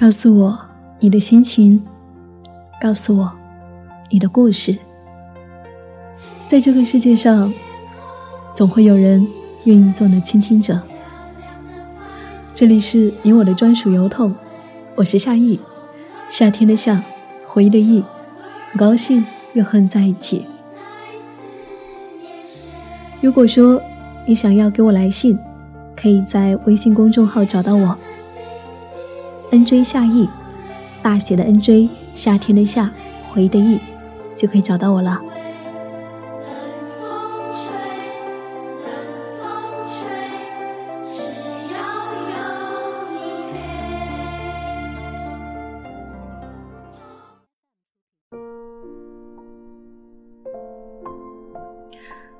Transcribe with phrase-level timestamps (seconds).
[0.00, 0.58] 告诉我
[0.98, 1.78] 你的心情，
[2.80, 3.30] 告诉我
[4.08, 4.74] 你的故事。
[6.46, 7.52] 在这个世界上，
[8.54, 9.28] 总会有人
[9.64, 10.80] 愿意做你的倾听者。
[12.54, 14.34] 这里是你我的专属邮筒，
[14.94, 15.60] 我是夏意，
[16.30, 17.04] 夏天的夏，
[17.46, 18.02] 回忆的忆，
[18.70, 19.22] 很高兴
[19.52, 20.46] 又和你在一起。
[23.20, 23.78] 如果说
[24.26, 25.38] 你想要给我来信，
[25.94, 27.94] 可以在微信公众号找到我。
[29.50, 30.28] Nj 夏意，
[31.02, 32.90] 大写的 nj，夏天的夏，
[33.32, 33.78] 回忆的忆，
[34.36, 35.20] 就可以找到我了。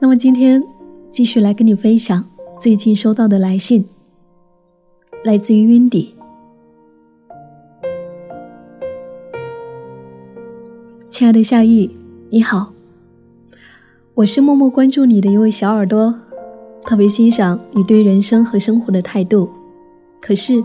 [0.03, 0.63] 那么今天
[1.11, 2.25] 继续来跟你分享
[2.59, 3.85] 最近收到的来信，
[5.25, 6.20] 来自于 Windy。
[11.21, 11.91] 亲爱的夏意，
[12.31, 12.73] 你好，
[14.15, 16.19] 我是默默关注你的一位小耳朵，
[16.87, 19.47] 特别欣赏你对人生和生活的态度。
[20.19, 20.65] 可是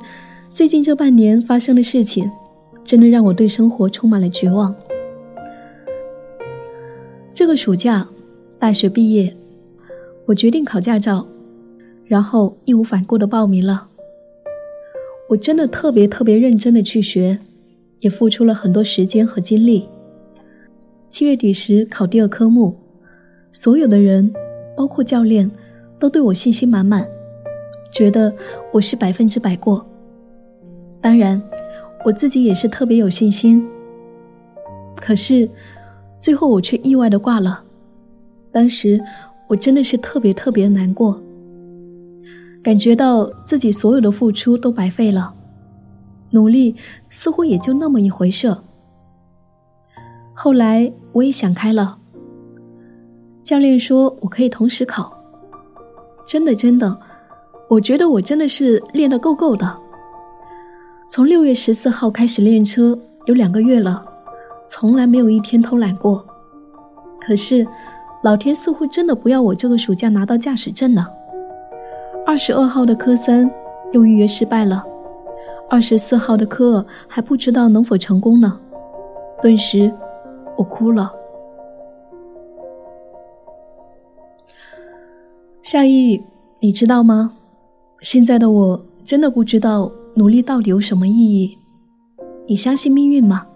[0.53, 2.31] 最近这半年发生的事情，
[2.85, 4.73] 真的让我对生活充满了绝望。
[7.33, 8.07] 这个暑假，
[8.57, 9.35] 大学毕业，
[10.25, 11.27] 我决定考驾照，
[12.05, 13.89] 然后义无反顾的报名了。
[15.27, 17.39] 我真的特别特别认真的去学，
[17.99, 19.89] 也付出了很多时间和精力。
[21.17, 22.75] 七月底时考第二科目，
[23.53, 24.33] 所有的人，
[24.75, 25.49] 包括教练，
[25.97, 27.07] 都对我信心满满，
[27.89, 28.35] 觉得
[28.73, 29.87] 我是百分之百过。
[30.99, 31.41] 当然，
[32.03, 33.65] 我自己也是特别有信心。
[34.97, 35.47] 可是，
[36.19, 37.63] 最后我却意外的挂了。
[38.51, 39.01] 当时
[39.47, 41.17] 我真的是特别特别难过，
[42.61, 45.33] 感觉到自己所有的付出都白费了，
[46.31, 46.75] 努力
[47.09, 48.53] 似乎也就那么一回事。
[50.33, 51.97] 后来我也想开了。
[53.41, 55.17] 教练说我可以同时考，
[56.27, 56.93] 真的真的，
[57.69, 59.77] 我觉得我真的是练得够够的。
[61.09, 64.05] 从六月十四号开始练车，有两个月了，
[64.67, 66.25] 从来没有一天偷懒过。
[67.21, 67.65] 可是，
[68.21, 71.07] 老天似乎真的不要我这个暑假拿到驾驶证了。
[72.25, 73.49] 二十二号的科三
[73.93, 74.83] 又预约失败了，
[75.69, 78.59] 二十四号的科二还不知道能否成功呢。
[79.41, 79.89] 顿时。
[80.57, 81.13] 我哭了，
[85.61, 86.23] 夏意，
[86.59, 87.37] 你知道吗？
[88.01, 91.57] 现在的我真的不知道努力到底有什么意义。
[92.47, 93.47] 你相信命运吗？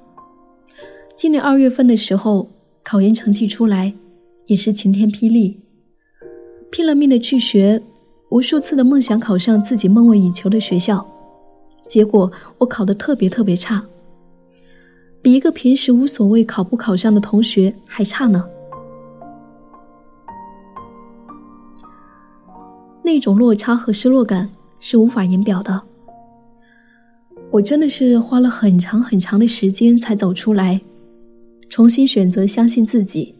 [1.15, 2.47] 今年二月份的时候，
[2.83, 3.93] 考研成绩出来，
[4.47, 5.61] 也是晴天霹雳，
[6.71, 7.81] 拼了命的去学，
[8.29, 11.05] 无数次的梦想考上自己梦寐以求的学校，
[11.85, 13.83] 结果我考得特别特别差。
[15.21, 18.47] 比一个平时无所谓考不考上的同学还差呢。
[23.03, 24.49] 那种落差和失落感
[24.79, 25.81] 是无法言表的。
[27.51, 30.79] 我真的是花了很长很长的时间才走出来，
[31.67, 33.33] 重新选择相信自己，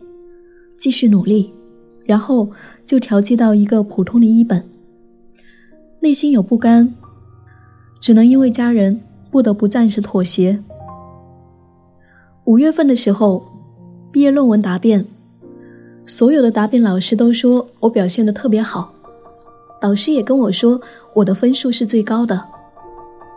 [0.78, 1.54] 继续努力，
[2.04, 2.50] 然后
[2.84, 4.68] 就调剂到一个普通的一本。
[6.00, 6.92] 内心有不甘，
[8.00, 10.60] 只能因为家人不得不暂时妥协。
[12.50, 13.44] 五月份的时候，
[14.12, 15.06] 毕业论文答辩，
[16.08, 18.92] 所有的答辩老师都说我表现的特别好，
[19.80, 20.82] 导师也跟我说
[21.14, 22.44] 我的分数是最高的，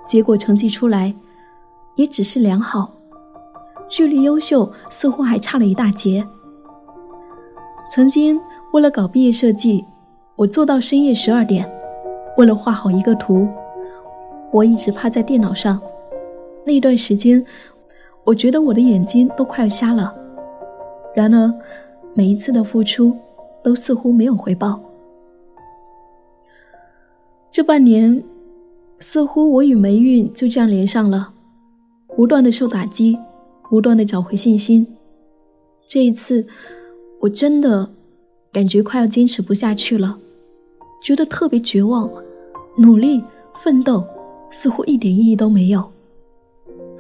[0.07, 1.15] 结果成绩出来，
[1.95, 2.91] 也只是良好，
[3.87, 6.27] 距离优秀似乎还差了一大截。
[7.91, 8.41] 曾经
[8.73, 9.85] 为了搞毕业设计，
[10.37, 11.71] 我做到深夜十二点，
[12.39, 13.47] 为了画好一个图，
[14.51, 15.79] 我一直趴在电脑上，
[16.65, 17.45] 那段时间。
[18.25, 20.15] 我觉得我的眼睛都快要瞎了，
[21.15, 21.53] 然而
[22.15, 23.17] 每一次的付出
[23.63, 24.81] 都似乎没有回报。
[27.51, 28.23] 这半年，
[28.99, 31.33] 似乎我与霉运就这样连上了，
[32.17, 33.19] 不断的受打击，
[33.69, 34.87] 不断的找回信心。
[35.87, 36.47] 这一次，
[37.21, 37.91] 我真的
[38.53, 40.17] 感觉快要坚持不下去了，
[41.03, 42.09] 觉得特别绝望，
[42.79, 43.23] 努力
[43.57, 44.03] 奋斗
[44.49, 45.91] 似乎一点意义都没有。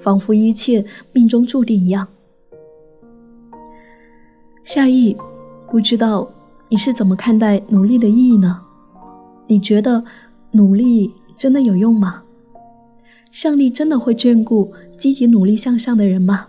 [0.03, 2.07] 仿佛一切命中注定一样。
[4.65, 5.17] 夏意，
[5.71, 6.29] 不知道
[6.69, 8.61] 你是怎么看待努力的意义呢？
[9.47, 10.05] 你觉得
[10.51, 12.23] 努力真的有用吗？
[13.31, 16.49] 上帝真的会眷顾积极努力向上的人吗？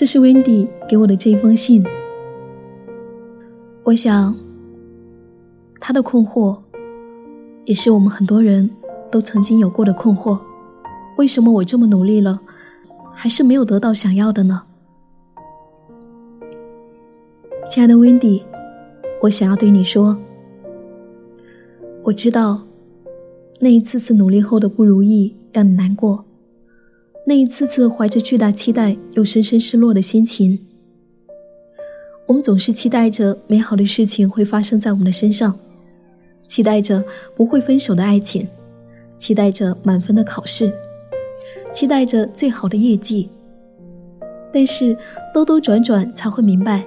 [0.00, 1.84] 这是 Wendy 给我的这一封信。
[3.84, 4.34] 我想，
[5.78, 6.58] 他的困惑，
[7.66, 8.70] 也是我们很多人
[9.10, 10.40] 都曾经有过的困惑：
[11.18, 12.40] 为什么我这么努力了，
[13.12, 14.62] 还是没有得到想要的呢？
[17.68, 18.40] 亲爱的 Wendy，
[19.20, 20.16] 我想要对你说，
[22.02, 22.62] 我知道，
[23.58, 26.24] 那一次次努力后的不如意让你难过。
[27.30, 30.58] 那一次次怀着巨大期待又深深失落的心情，
[32.26, 35.56] 我们总是期待着美好的事情会发生在我们的身上，
[36.44, 37.04] 期待着
[37.36, 38.44] 不会分手的爱情，
[39.16, 40.72] 期待着满分的考试，
[41.70, 43.28] 期待着最好的业绩。
[44.52, 44.96] 但是
[45.32, 46.84] 兜兜转转才会明白，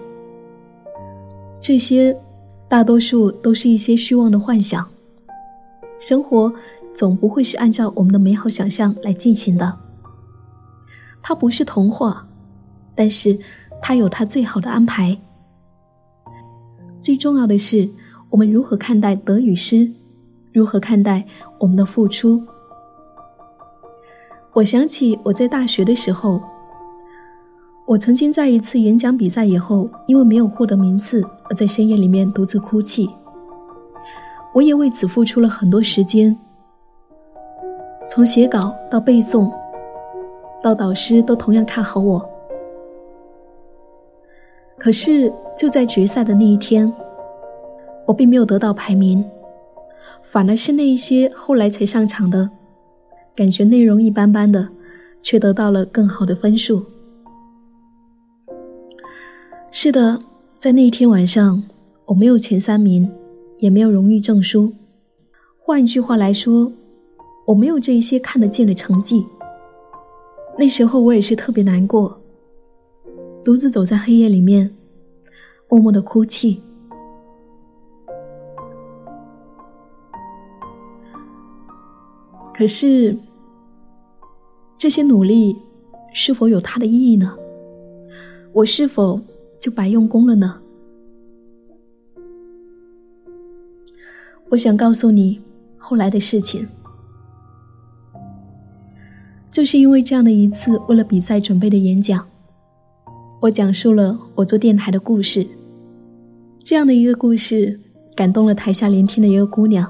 [1.61, 2.13] 这些
[2.67, 4.85] 大多数都是一些虚妄的幻想。
[5.99, 6.53] 生活
[6.93, 9.82] 总不会是按照我们的美好想象来进行的。
[11.23, 12.27] 它不是童话，
[12.93, 13.39] 但是
[13.81, 15.17] 它有它最好的安排。
[17.01, 17.89] 最重要的是，
[18.29, 19.89] 我们如何看待得与失，
[20.51, 21.25] 如何看待
[21.59, 22.43] 我们的付出。
[24.51, 26.41] 我想起我在大学的时候，
[27.87, 33.09] 我曾经在一次演讲比赛以后，因为没有获得名次，而在深夜里面独自哭泣。
[34.53, 36.37] 我也为此付出了很多时间，
[38.09, 39.62] 从写稿到背诵。
[40.63, 42.25] 到导师都同样看好我，
[44.77, 46.91] 可是就在决赛的那一天，
[48.05, 49.23] 我并没有得到排名，
[50.23, 52.49] 反而是那一些后来才上场的，
[53.35, 54.69] 感觉内容一般般的，
[55.21, 56.81] 却得到了更好的分数。
[59.69, 60.21] 是的，
[60.57, 61.61] 在那一天晚上，
[62.05, 63.11] 我没有前三名，
[63.57, 64.71] 也没有荣誉证书，
[65.59, 66.71] 换句话来说，
[67.47, 69.25] 我没有这一些看得见的成绩。
[70.55, 72.21] 那时候我也是特别难过，
[73.43, 74.73] 独自走在黑夜里面，
[75.67, 76.61] 默默的哭泣。
[82.53, 83.17] 可是，
[84.77, 85.57] 这些努力
[86.13, 87.35] 是否有它的意义呢？
[88.53, 89.19] 我是否
[89.59, 90.61] 就白用功了呢？
[94.49, 95.41] 我想告诉你
[95.77, 96.67] 后来的事情。
[99.53, 102.25] 就是因为这样的一次为了比赛准备的演讲，
[103.39, 105.45] 我讲述了我做电台的故事。
[106.63, 107.79] 这样的一个故事
[108.15, 109.87] 感动了台下聆听的一个姑娘。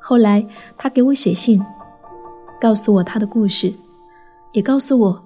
[0.00, 0.44] 后来
[0.76, 1.62] 她给我写信，
[2.60, 3.72] 告诉我她的故事，
[4.52, 5.22] 也告诉我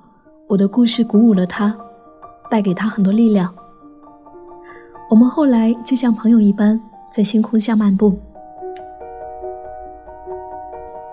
[0.49, 1.75] 我的故事鼓舞了她，
[2.51, 3.51] 带给她很多力量。
[5.09, 6.79] 我们后来就像朋友一般
[7.11, 8.19] 在星空下漫步，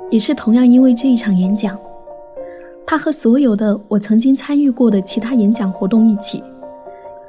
[0.10, 1.80] 也是同样因为这一场演讲。
[2.90, 6.42] 他和所有的我曾经参与过的其他演讲活动一起，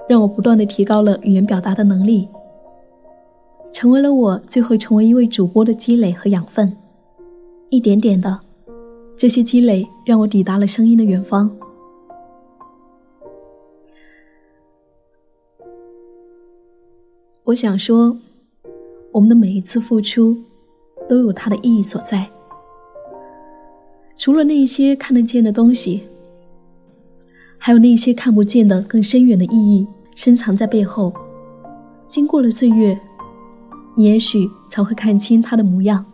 [0.08, 2.26] 让我不断的提高了语言表达的能力，
[3.70, 6.74] 成为了我最后成为一位主播的积累和养分。
[7.68, 8.40] 一点点的，
[9.14, 11.54] 这些积累让我抵达了声音的远方。
[17.44, 18.16] 我想说，
[19.12, 20.38] 我们的每一次付出，
[21.06, 22.26] 都有它的意义所在。
[24.20, 26.02] 除了那些看得见的东西，
[27.56, 31.10] 还有那些看不见的更深远的意义深藏在背后。
[32.06, 33.00] 经过了岁月，
[33.96, 36.04] 你也许才会看清它的模样。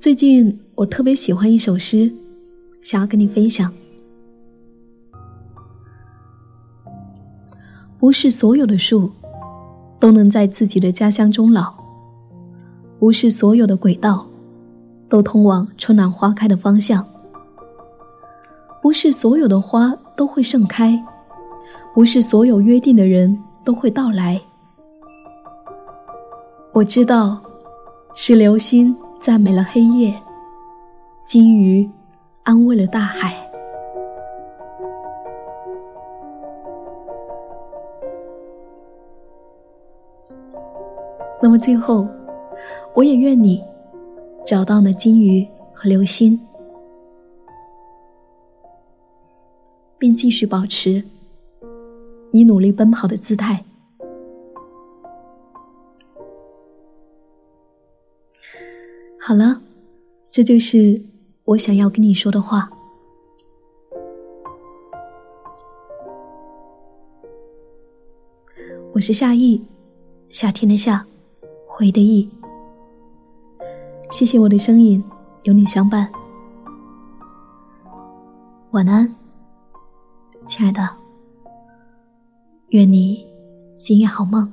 [0.00, 2.10] 最近我特别喜欢一首诗，
[2.82, 3.72] 想要跟你分享。
[8.00, 9.12] 不是所有的树。
[10.04, 11.72] 都能在自己的家乡终老。
[12.98, 14.26] 不是所有的轨道
[15.08, 17.02] 都通往春暖花开的方向。
[18.82, 21.02] 不是所有的花都会盛开。
[21.94, 23.34] 不是所有约定的人
[23.64, 24.38] 都会到来。
[26.74, 27.40] 我知道，
[28.14, 30.14] 是流星赞美了黑夜，
[31.24, 31.88] 金鱼
[32.42, 33.53] 安慰了大海。
[41.44, 42.08] 那么最后，
[42.94, 43.62] 我也愿你
[44.46, 46.40] 找到那金鱼和流星，
[49.98, 51.04] 并继续保持
[52.30, 53.62] 你努力奔跑的姿态。
[59.20, 59.60] 好了，
[60.30, 60.98] 这就是
[61.44, 62.70] 我想要跟你说的话。
[68.94, 69.62] 我是夏意，
[70.30, 71.04] 夏天的夏。
[71.76, 72.30] 回的意。
[74.08, 75.02] 谢谢我的声音
[75.42, 76.08] 有你相伴。
[78.70, 79.12] 晚安，
[80.46, 80.88] 亲爱的，
[82.68, 83.26] 愿你
[83.80, 84.52] 今夜好梦。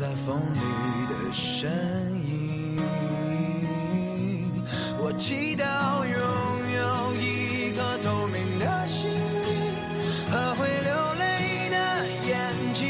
[0.00, 0.60] 在风里
[1.10, 1.70] 的身
[2.24, 2.80] 影。
[4.98, 6.16] 我祈祷拥
[6.72, 9.14] 有一颗透明的心灵
[10.30, 10.88] 和会流
[11.18, 11.76] 泪的
[12.26, 12.32] 眼
[12.72, 12.80] 睛，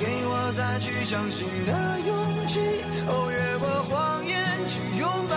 [0.00, 1.70] 给我再去相信的
[2.04, 2.10] 勇
[2.48, 2.58] 气。
[3.06, 4.34] 哦，越过谎言
[4.66, 5.36] 去拥抱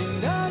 [0.00, 0.49] 去相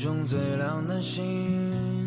[0.00, 1.99] 中最亮的星，